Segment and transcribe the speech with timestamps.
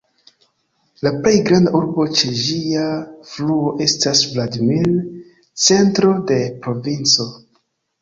[1.07, 2.87] La plej granda urbo ĉe ĝia
[3.35, 4.93] fluo estas Vladimir,
[5.69, 7.33] centro de provinco.